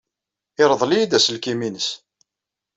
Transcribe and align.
Yerḍel-iyi-d 0.57 1.17
aselkim-nnes. 1.17 1.89